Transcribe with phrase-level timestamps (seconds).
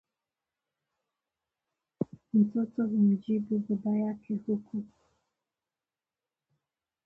[2.33, 4.83] mtoto humjibu baba yake huku